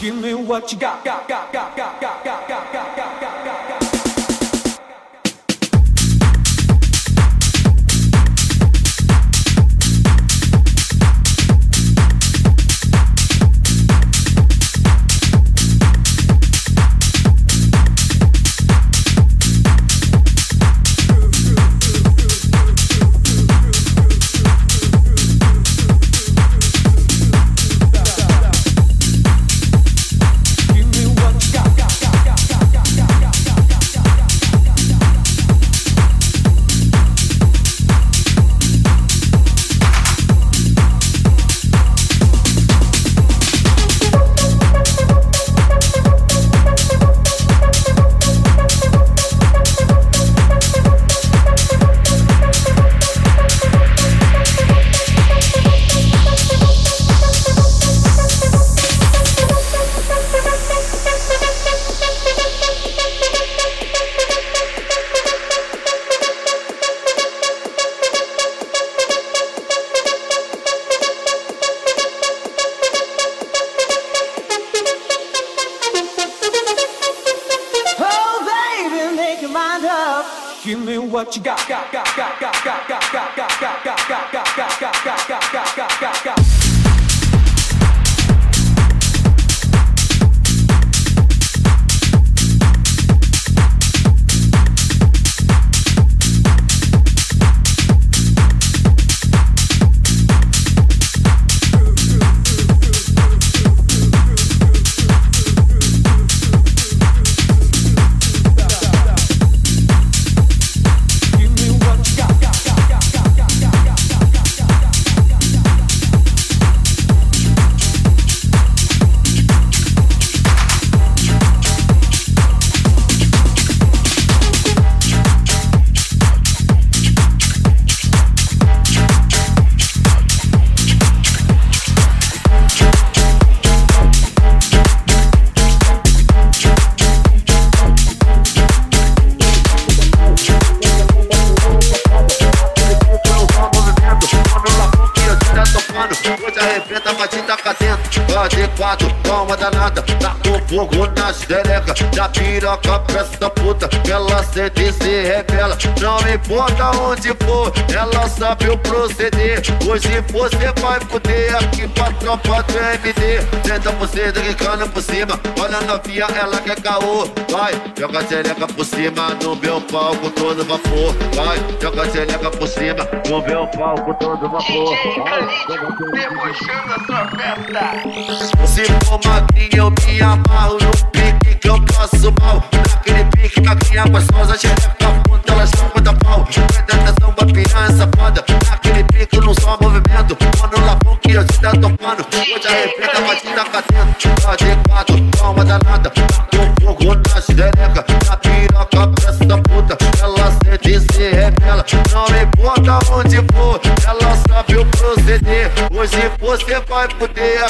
Give 0.00 0.16
me 0.16 0.32
what 0.32 0.72
you 0.72 0.78
got, 0.78 1.04
got, 1.04 1.28
got, 1.28 1.52
got, 1.52 1.76
got, 1.76 2.00
got, 2.00 2.24
got, 2.24 2.48
got, 2.48 2.72
got, 2.72 2.96
got, 2.96 3.29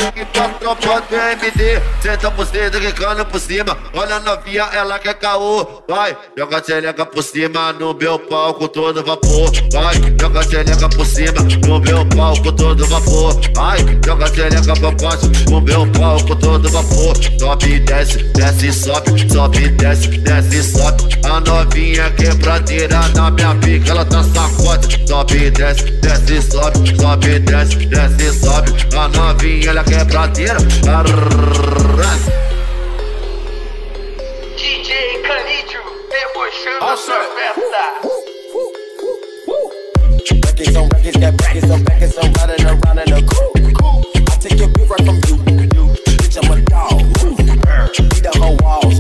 que 0.09 0.50
do 0.81 1.17
MD. 1.17 1.81
Senta 2.01 2.31
você 2.31 2.71
cana 2.93 3.25
por 3.25 3.41
cima. 3.41 3.77
Olha 3.95 4.17
a 4.17 4.21
novinha, 4.21 4.69
ela 4.73 4.99
quer 4.99 5.15
caô. 5.15 5.83
Vai, 5.89 6.17
joga 6.37 6.59
a 6.59 6.63
xereca 6.63 7.07
por 7.07 7.23
cima 7.23 7.73
no 7.75 7.95
meu 7.95 8.19
palco 8.19 8.69
todo 8.69 9.05
vapor. 9.05 9.51
Vai, 9.73 9.95
joga 10.21 10.41
a 10.41 10.43
xereca 10.43 10.89
por 10.89 11.07
cima 11.07 11.43
no 11.67 11.81
meu 11.81 12.07
palco 12.07 12.53
todo 12.53 12.87
vapor. 12.87 13.41
Vai, 13.55 13.79
joga 14.05 14.25
a 14.25 14.29
xereca 14.29 14.75
pra 14.75 14.91
baixo 14.93 15.31
no 15.51 15.61
meu 15.61 15.87
palco 15.93 16.35
todo 16.37 16.69
vapor. 16.71 17.17
Sobe 17.39 17.81
desce, 17.81 18.19
desce 18.35 18.73
sobe, 18.73 19.33
sobe 19.33 19.69
desce, 19.69 20.09
desce 20.09 20.63
sobe. 20.63 21.11
A 21.25 21.41
novinha 21.41 22.11
quebradeira 22.13 23.01
na 23.15 23.31
minha 23.31 23.55
pica, 23.57 23.91
ela 23.91 24.05
tá 24.05 24.23
sacode. 24.23 25.07
Sobe 25.07 25.51
desce, 25.51 25.85
desce 25.85 26.43
sobe, 26.43 26.97
sobe 27.01 27.39
desce, 27.41 27.77
desce 27.87 28.41
sobe. 28.41 28.73
A 28.97 29.09
novinha 29.09 29.71
ela 29.71 29.85
quebradeira. 29.85 30.70
DJ 34.57 34.93
Canidio, 35.27 35.83
debochando 36.09 36.87
a 36.87 36.97
sua. 36.97 37.19
Records 40.31 40.77
on 40.77 40.89
records, 40.89 41.17
got 41.17 41.35
records 41.43 41.71
on 41.71 41.83
records, 41.85 42.19
I'm 42.19 42.33
riding 42.35 42.67
around 42.67 42.99
in 42.99 43.13
a 43.13 43.21
coupe. 43.23 43.59
I 44.17 44.37
take 44.37 44.59
your 44.59 44.69
bitch 44.69 44.89
right 44.89 45.05
from 45.05 45.17
you. 45.17 45.37
Bitch, 46.19 46.37
I'm 46.39 46.51
a 46.53 46.55
dog. 46.63 46.99
Beat 48.11 48.23
the 48.23 48.31
whole 48.39 48.57
walls. 48.63 48.99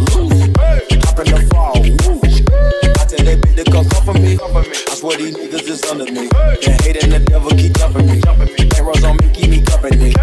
Hop 1.07 1.19
in 1.21 1.27
the 1.31 1.39
fall. 1.53 1.77
I 1.77 3.05
tell 3.05 3.25
that 3.25 3.39
bitch 3.41 3.55
to 3.57 3.71
come 3.71 3.87
cover 3.91 4.15
me. 4.19 4.33
I 4.41 4.95
swear 4.95 5.17
these 5.19 5.37
niggas 5.37 5.69
is 5.69 5.85
under 5.85 6.05
me. 6.05 6.29
The 6.29 6.71
hate 6.83 7.03
and 7.03 7.12
the 7.12 7.19
devil 7.21 7.50
keep 7.50 7.73
jumping 7.75 8.07
me. 8.07 8.21
Rose 8.81 9.05
on 9.05 9.17
me, 9.19 9.29
keep 9.33 9.50
me 9.50 9.61
company. 9.62 10.15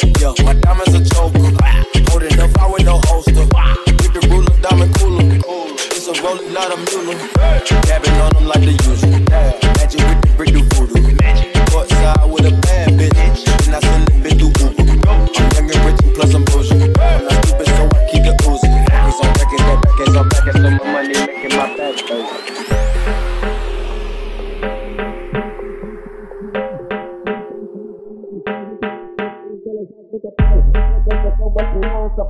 Yeah, 0.00 0.32
my 0.44 0.54
diamonds 0.54 0.94
a 0.94 1.02
choker. 1.14 1.40
Holding 2.10 2.38
up, 2.38 2.50
I 2.60 2.70
with 2.70 2.84
no 2.84 3.00
holster. 3.04 3.32
With 3.32 4.12
the 4.12 4.28
ruler, 4.30 4.54
diamond 4.62 4.94
cooler. 4.94 5.40
It's 5.90 6.06
a 6.06 6.22
rolling, 6.22 6.52
not 6.52 6.70
a 6.70 6.76
mule. 6.76 7.18
Dabbing 7.82 8.12
on 8.20 8.32
them 8.34 8.46
like 8.46 8.60
the 8.60 8.72
usual. 8.86 9.07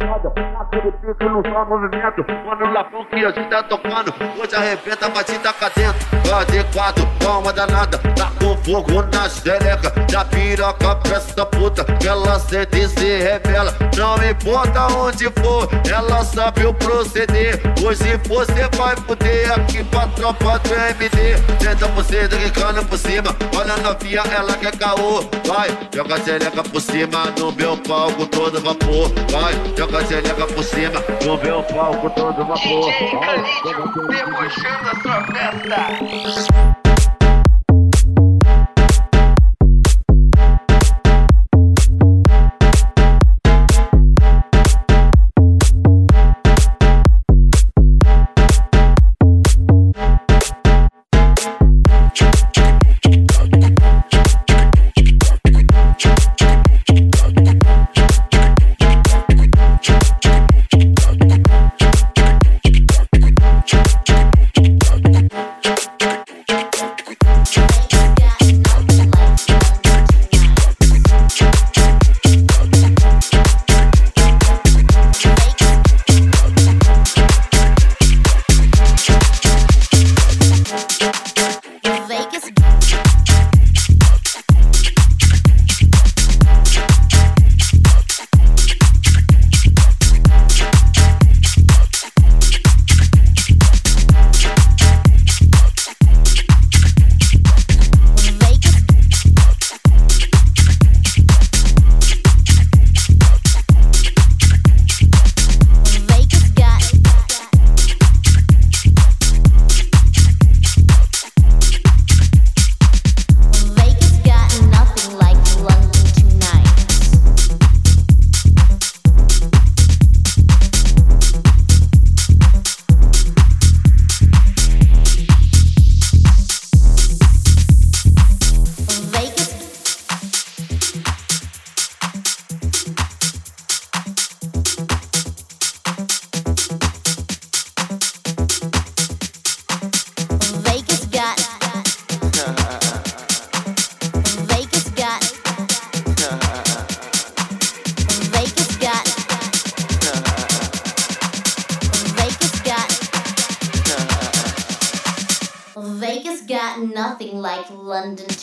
father. 0.00 0.30
Naquele 0.68 0.92
pique 0.92 1.24
no 1.24 1.42
só 1.42 1.64
movimento. 1.64 2.24
Mano, 2.46 2.72
Lafão 2.72 3.04
que 3.06 3.16
a 3.16 3.30
gente 3.30 3.48
tá 3.48 3.62
tocando. 3.62 4.14
Hoje 4.38 4.54
arrebenta, 4.54 5.08
vai 5.08 5.24
te 5.24 5.38
tacar 5.38 5.72
dentro. 5.74 6.06
Vai 6.28 6.44
de 6.46 6.64
quatro, 6.72 7.08
calma 7.20 7.52
danada. 7.52 7.98
Tá 7.98 8.30
com 8.40 8.56
fogo 8.58 9.02
na 9.12 9.28
xereca. 9.28 9.90
Da 10.10 10.24
piroca 10.24 10.96
pra 10.96 11.16
essa 11.16 11.46
puta. 11.46 11.84
Que 11.84 12.08
ela 12.08 12.38
sente 12.38 12.78
e 12.78 12.88
se 12.88 13.18
revela. 13.18 13.74
Não 13.96 14.16
importa 14.28 14.86
onde 14.94 15.24
for, 15.40 15.68
ela 15.90 16.24
sabe 16.24 16.66
o 16.66 16.74
proceder. 16.74 17.60
Hoje 17.84 18.16
você 18.28 18.68
vai 18.76 18.96
poder 18.96 19.52
aqui 19.52 19.82
pra 19.84 20.06
tropa 20.08 20.58
do 20.58 20.74
MD. 20.74 21.36
Tenta 21.58 21.86
você 21.88 22.28
cana 22.50 22.82
por 22.84 22.98
cima. 22.98 23.34
Olha 23.56 23.76
novinha, 23.78 24.22
ela 24.34 24.54
quer 24.54 24.76
caô. 24.76 25.22
Vai, 25.46 25.76
joga 25.94 26.14
a 26.14 26.20
xereca 26.20 26.62
por 26.62 26.80
cima. 26.80 27.32
No 27.38 27.52
meu 27.52 27.76
palco 27.76 28.26
todo 28.26 28.60
vapor. 28.60 29.10
Vai, 29.30 29.54
joga 29.76 29.98
a 29.98 30.04
xereca 30.04 30.46
por 30.46 30.57
cima. 30.62 31.04
No 31.24 31.36
meu 31.38 31.62
palco 31.62 32.10
todo 32.10 32.44
vapor. 32.44 32.56
DJ 32.58 33.10
Canidio, 33.20 34.08
debochando 34.08 34.88
a 34.90 35.02
sua 35.02 35.24
festa. 35.24 36.87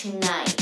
Tonight. 0.05 0.54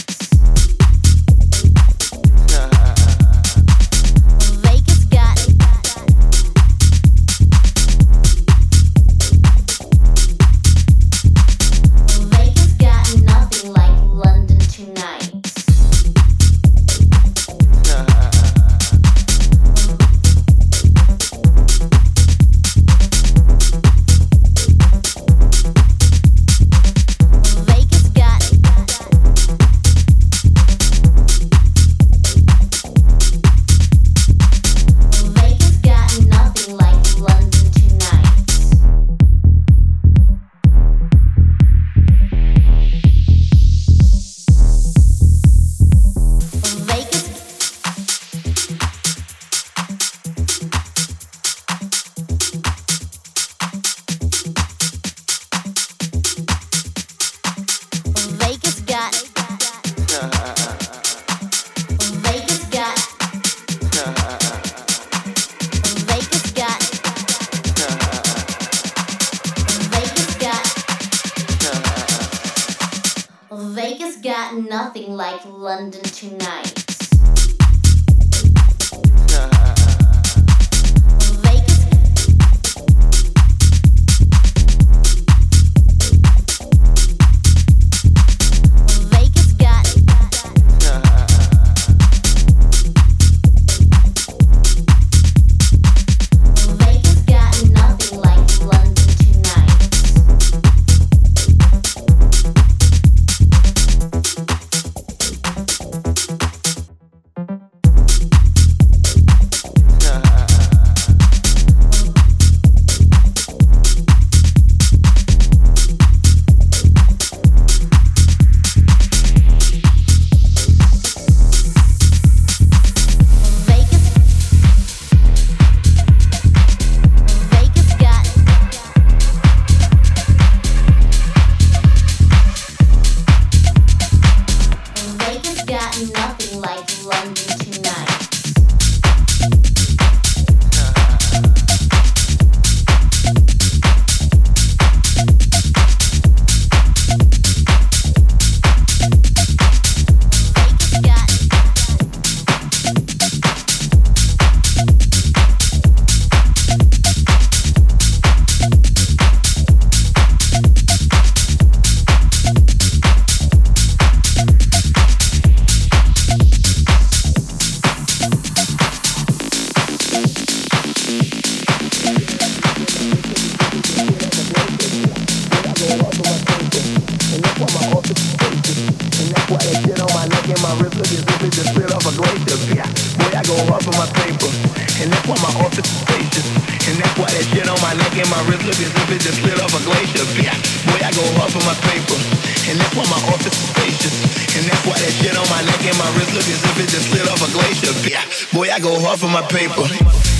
Boy, 198.53 198.69
I 198.71 198.79
go 198.79 198.99
hard 198.99 199.19
for 199.19 199.27
my 199.27 199.41
paper. 199.41 200.32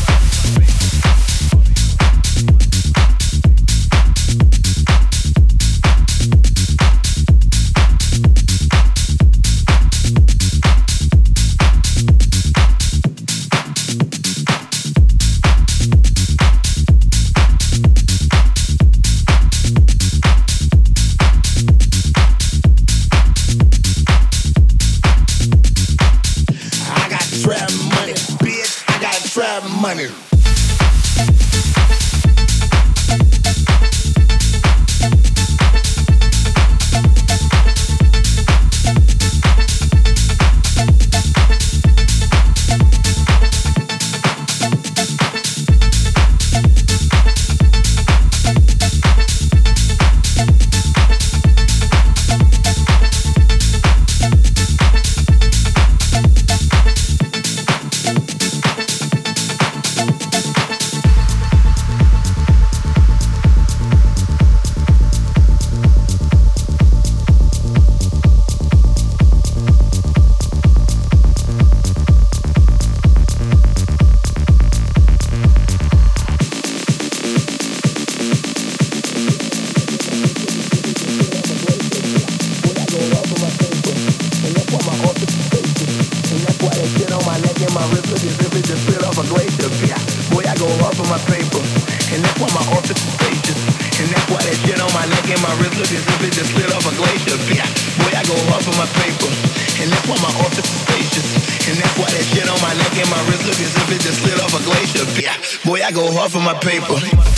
people. 106.80 107.33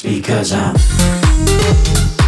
Because 0.00 0.52
I'm 0.52 2.21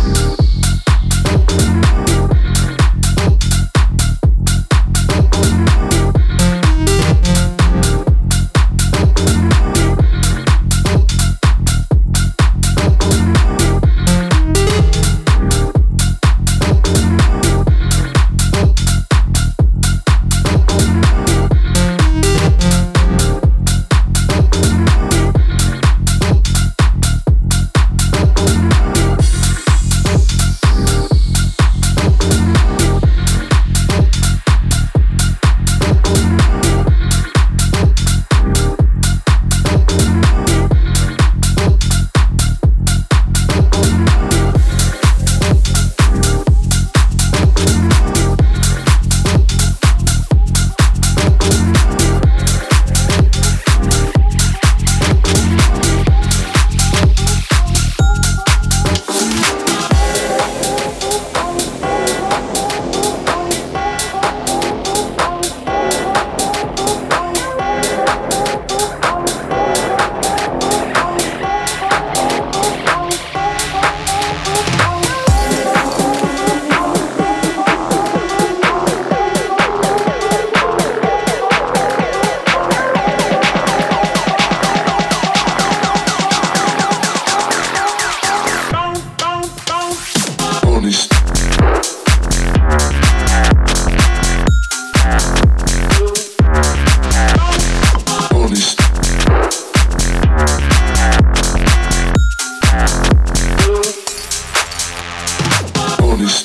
this 106.17 106.44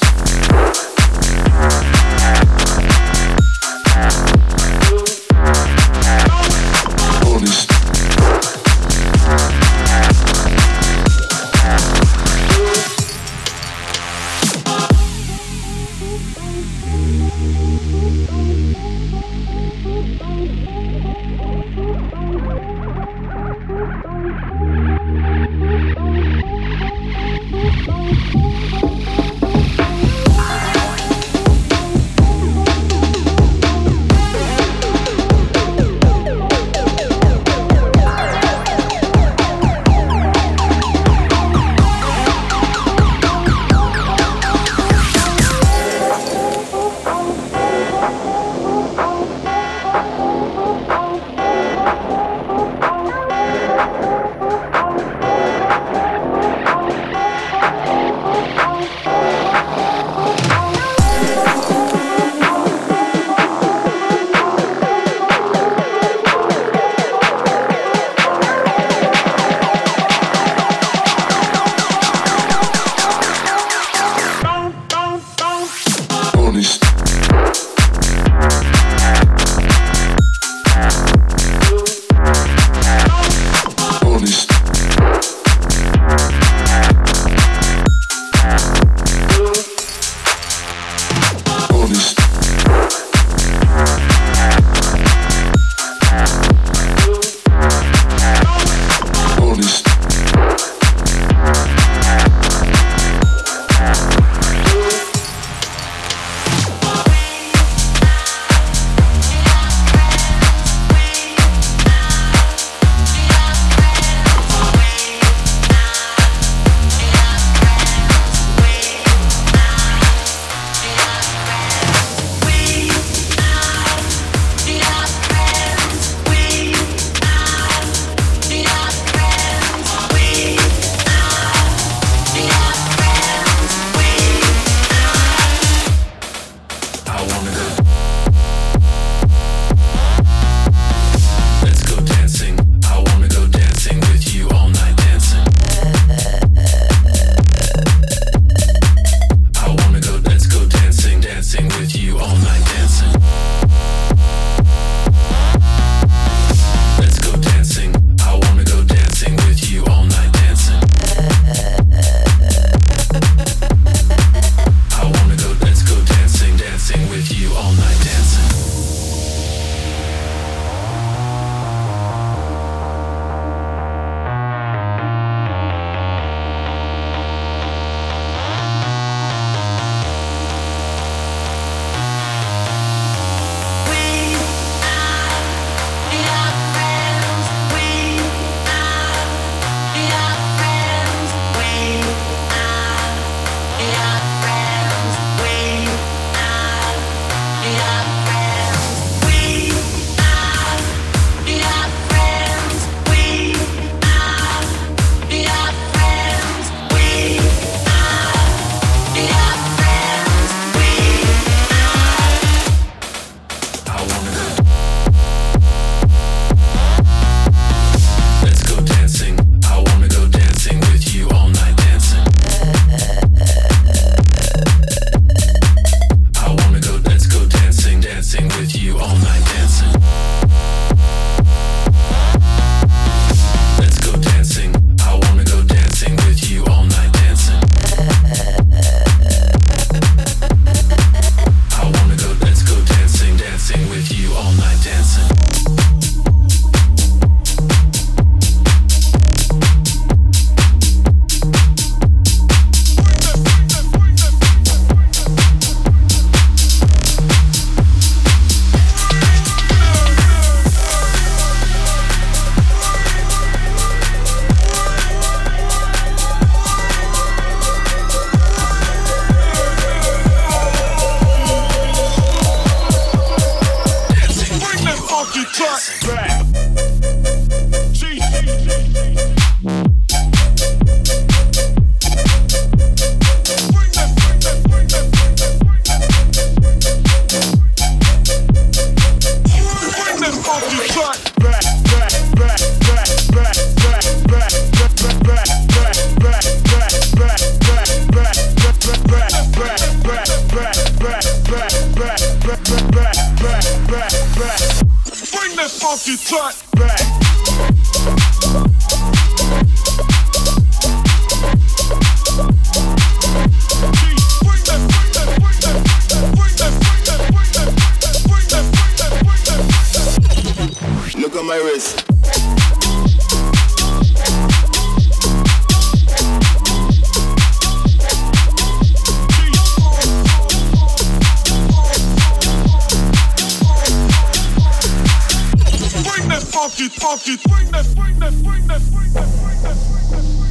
funky, 337.38 337.50
bring 337.50 337.72
that, 337.72 337.96
bring 337.96 338.20
that, 338.20 338.44
bring 338.44 338.68
that, 338.68 338.82
bring 338.92 339.14
that, 339.14 339.28
bring 339.42 339.62
that, 339.62 339.76
bring 339.76 340.42
that, 340.42 340.49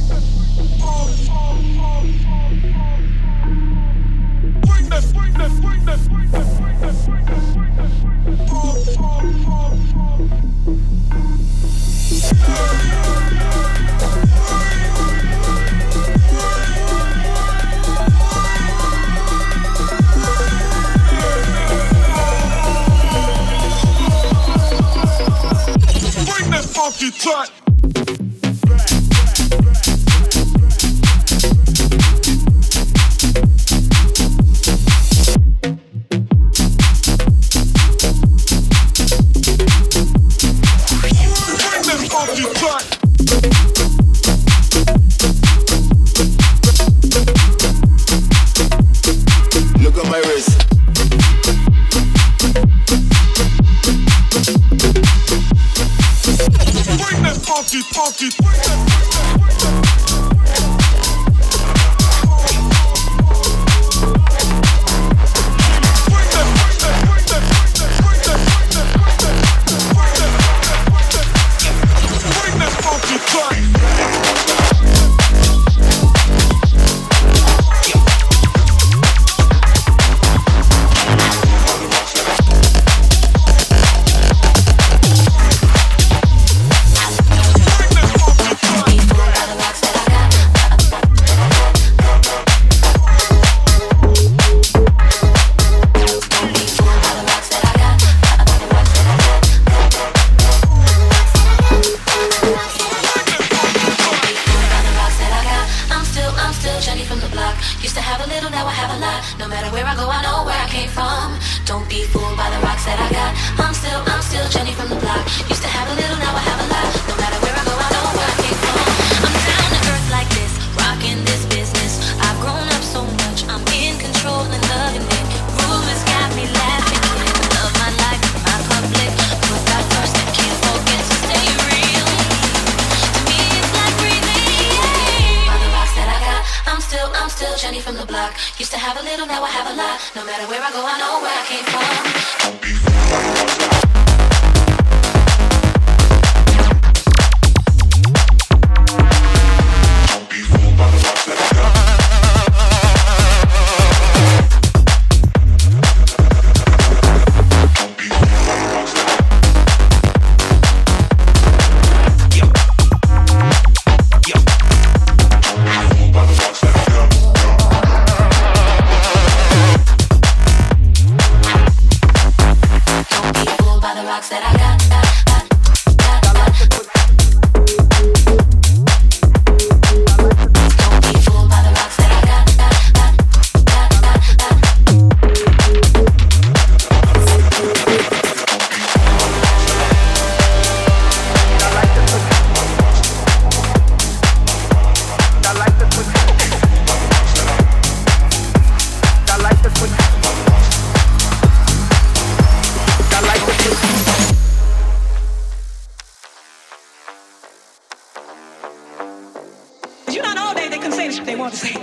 shit 211.11 211.25
they 211.25 211.35
wanted 211.35 211.51
to 211.51 211.57
say. 211.57 211.73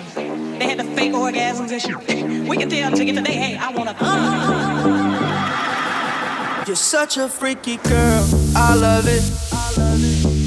They 0.58 0.68
had 0.68 0.78
the 0.78 0.84
fake 0.84 1.12
orgasms 1.12 1.72
and 1.72 1.82
shit. 1.82 1.96
We 2.48 2.56
can 2.56 2.68
tell 2.68 2.90
to 2.90 3.04
get 3.04 3.14
today, 3.14 3.32
hey, 3.32 3.56
I 3.56 3.70
wanna. 3.70 3.96
Uh, 4.00 4.04
uh, 4.04 4.08
uh, 6.60 6.64
You're 6.66 6.76
such 6.76 7.16
a 7.16 7.28
freaky 7.28 7.76
girl, 7.78 8.24
I 8.56 8.74
love 8.74 9.06
it. 9.06 9.22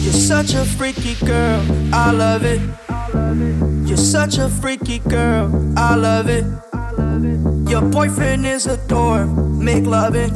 You're 0.03 0.13
such 0.13 0.53
a 0.53 0.65
freaky 0.65 1.15
girl, 1.25 1.61
I 1.93 2.11
love 2.11 2.43
it. 2.45 2.61
You're 3.87 3.97
such 3.97 4.37
a 4.37 4.49
freaky 4.49 4.99
girl, 4.99 5.51
I 5.77 5.95
love 5.95 6.29
it. 6.29 6.45
Your 7.69 7.81
boyfriend 7.81 8.45
is 8.45 8.65
a 8.65 8.77
dork, 8.87 9.27
make 9.27 9.85
loving. 9.85 10.35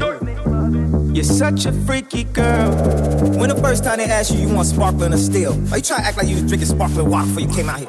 You're 1.15 1.23
such 1.23 1.65
a 1.65 1.71
freaky 1.71 2.23
girl. 2.25 2.71
When 3.37 3.49
the 3.49 3.55
first 3.55 3.83
time 3.83 3.97
they 3.97 4.05
asked 4.05 4.33
you, 4.33 4.39
you 4.39 4.53
want 4.53 4.67
sparkling 4.67 5.13
or 5.13 5.17
still? 5.17 5.53
Are 5.71 5.77
you 5.77 5.83
trying 5.83 6.01
to 6.01 6.07
act 6.07 6.17
like 6.17 6.27
you 6.27 6.35
was 6.35 6.43
drinking 6.43 6.69
sparkling 6.69 7.09
water 7.09 7.27
before 7.27 7.41
you 7.41 7.53
came 7.53 7.69
out 7.69 7.79
here? 7.79 7.87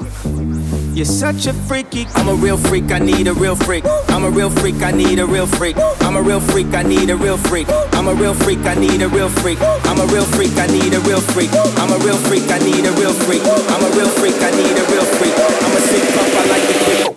You're 0.95 1.05
such 1.05 1.47
a 1.47 1.53
freaky 1.53 2.07
I'm 2.15 2.29
a 2.29 2.35
real 2.35 2.57
freak, 2.57 2.93
I 2.93 3.01
need 3.01 3.27
a 3.27 3.33
real 3.33 3.57
freak. 3.57 3.85
I'm 4.09 4.23
a 4.23 4.31
real 4.31 4.49
freak, 4.49 4.77
I 4.77 4.93
need 4.93 5.19
a 5.19 5.27
real 5.27 5.49
freak. 5.49 5.77
I'm 6.03 6.15
a 6.15 6.23
real 6.23 6.39
freak, 6.39 6.69
I 6.69 6.85
need 6.85 7.11
a 7.11 7.17
real 7.17 7.37
freak. 7.37 7.67
I'm 7.69 8.07
a 8.07 8.15
real 8.15 8.33
freak, 8.33 8.61
I 8.61 8.75
need 8.75 9.03
a 9.03 9.09
real 9.09 9.29
freak. 9.29 9.59
I'm 9.89 9.99
a 9.99 10.07
real 10.07 10.25
freak, 10.25 10.57
I 10.57 10.69
need 10.69 10.95
a 10.95 11.01
real 11.01 11.21
freak. 11.21 11.51
I'm 11.53 11.91
a 11.91 11.99
real 12.05 12.17
freak, 12.17 12.49
I 12.49 12.59
need 12.59 12.87
a 12.87 12.93
real 12.93 13.13
freak. 13.13 13.43
I'm 13.43 13.83
a 13.83 13.97
real 13.97 14.09
freak, 14.09 14.35
I 14.41 14.51
need 14.53 14.79
a 14.79 14.85
real 14.93 15.05
freak. 15.19 15.35
I'm 15.35 15.77
a 15.77 15.81
sick 15.81 16.15
pup, 16.15 16.29
I 16.33 16.47
like 16.47 16.63
the 16.69 16.75
freak. 16.85 17.14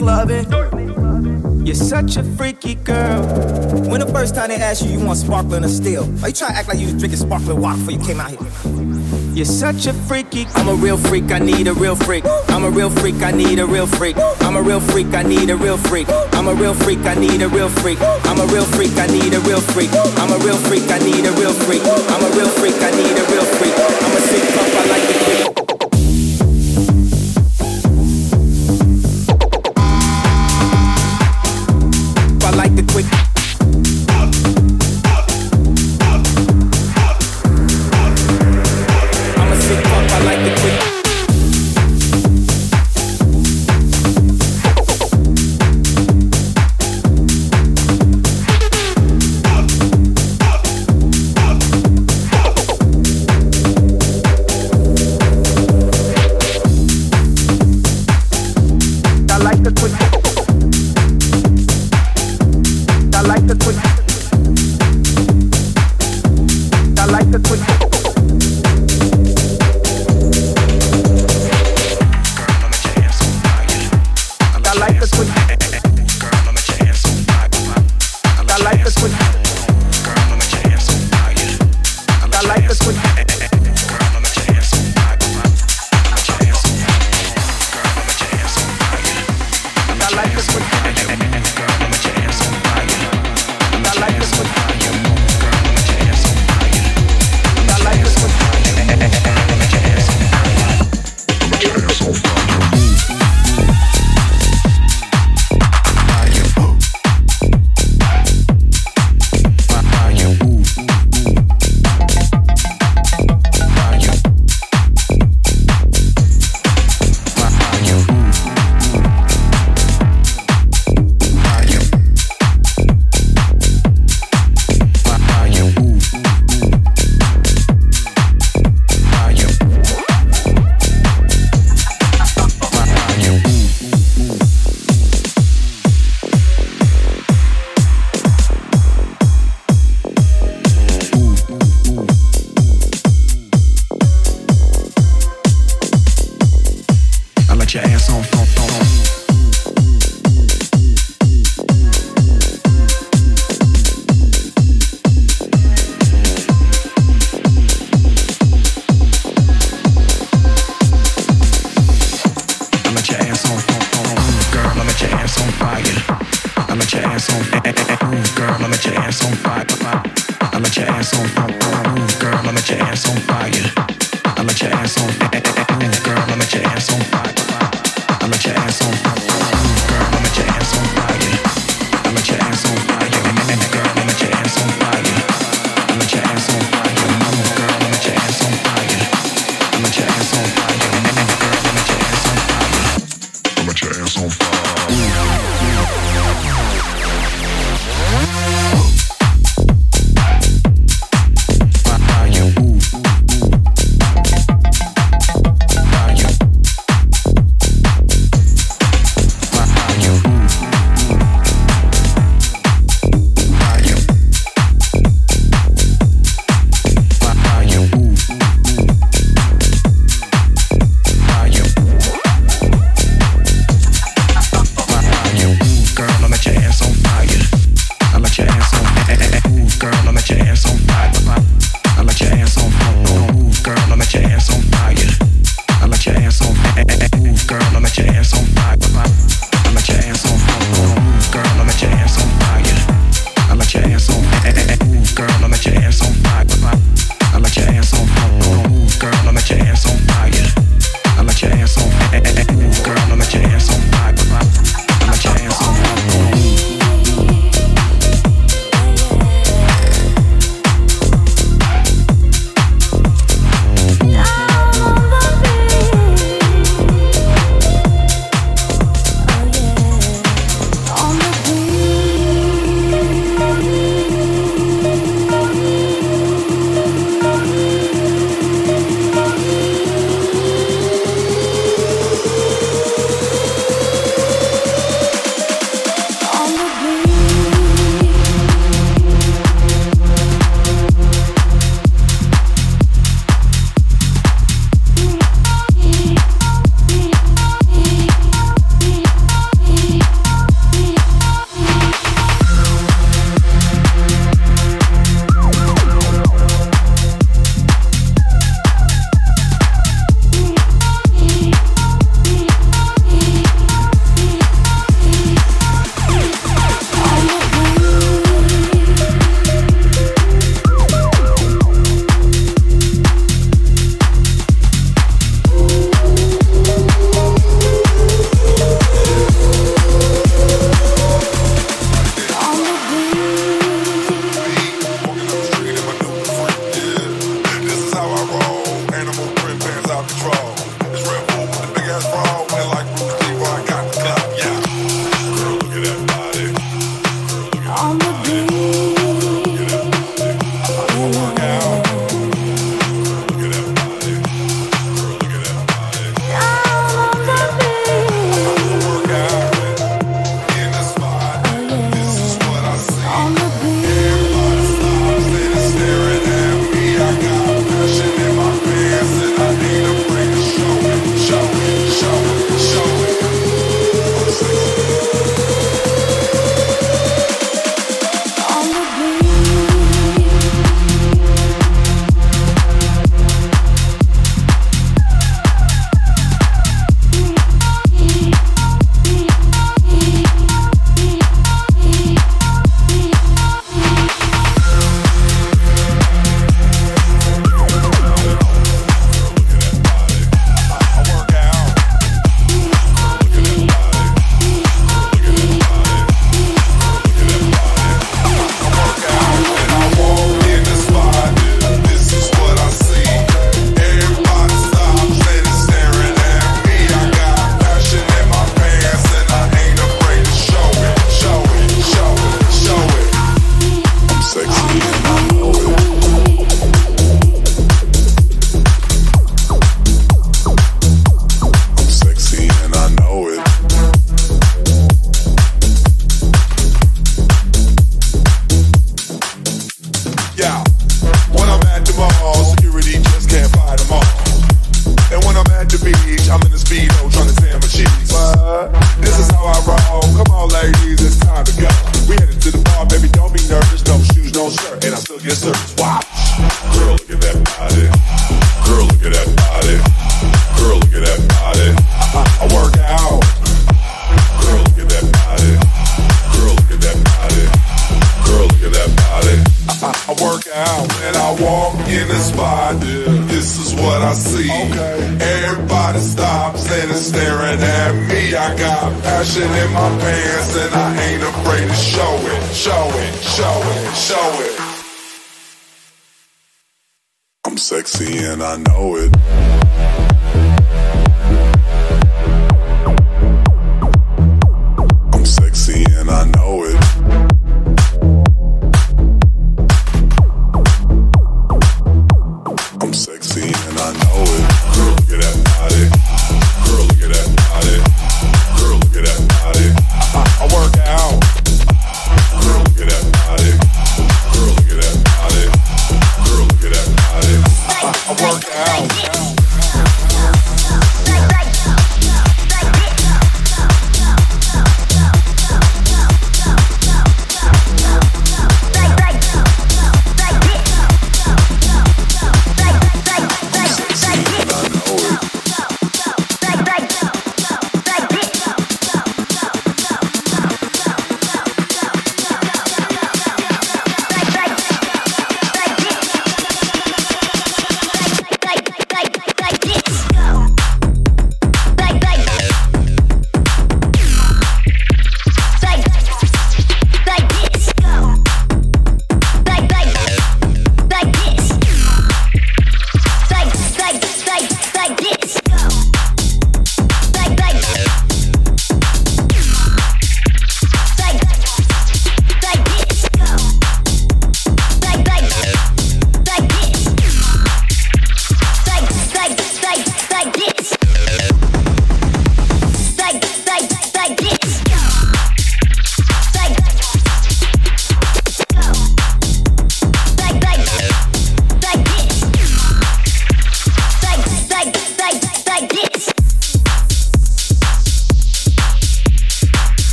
Make. 0.00 0.46
You're 1.66 1.74
such 1.74 2.16
a 2.16 2.22
freaky 2.22 2.74
girl. 2.74 3.22
When 3.90 4.00
the 4.00 4.06
first 4.06 4.34
time 4.34 4.48
they 4.48 4.56
asked 4.56 4.82
you, 4.82 4.92
you 4.98 5.04
want 5.04 5.18
sparkling 5.18 5.62
or 5.62 5.68
still? 5.68 6.04
Why 6.04 6.28
you 6.28 6.34
trying 6.34 6.52
to 6.52 6.58
act 6.58 6.68
like 6.68 6.78
you 6.78 6.86
was 6.86 6.94
drinking 6.94 7.20
sparkling 7.20 7.60
water 7.60 7.76
before 7.76 7.92
you 7.92 8.00
came 8.00 8.18
out 8.18 8.30
here? 8.30 8.40
You're 9.36 9.44
such 9.44 9.86
a 9.86 9.92
freaky. 9.92 10.46
I'm 10.54 10.68
a 10.68 10.74
real 10.74 10.96
freak, 10.96 11.30
I 11.30 11.38
need 11.38 11.68
a 11.68 11.74
real 11.74 11.96
freak. 11.96 12.24
I'm 12.48 12.64
a 12.64 12.70
real 12.70 12.88
freak, 12.88 13.16
I 13.22 13.30
need 13.32 13.58
a 13.58 13.66
real 13.66 13.86
freak. 13.86 14.16
I'm 14.40 14.56
a 14.56 14.62
real 14.62 14.80
freak, 14.80 15.12
I 15.12 15.22
need 15.22 15.50
a 15.50 15.56
real 15.56 15.76
freak. 15.76 16.08
I'm 16.32 16.48
a 16.48 16.54
real 16.54 16.74
freak, 16.74 17.00
I 17.04 17.14
need 17.14 17.42
a 17.42 17.48
real 17.48 17.68
freak. 17.68 18.00
I'm 18.00 18.40
a 18.40 18.46
real 18.46 18.66
freak, 18.66 18.96
I 18.96 19.06
need 19.08 19.34
a 19.34 19.40
real 19.42 19.60
freak. 19.60 19.90
I'm 19.92 20.32
a 20.32 20.38
real 20.44 20.56
freak, 20.56 20.90
I 20.90 20.98
need 20.98 21.26
a 21.26 21.32
real 21.32 21.52
freak. 21.52 21.82
I'm 21.84 22.24
a 22.24 22.30
real 22.36 22.48
freak, 22.48 22.74
I 22.80 22.90
need 22.96 23.18
a 23.20 23.24
real 23.28 23.44
freak. 23.44 23.74
I'm 23.76 24.16
a 24.16 24.20
sick 24.20 24.44
pup, 24.54 24.66
I 24.74 24.86
like 24.88 25.08
the 25.08 25.19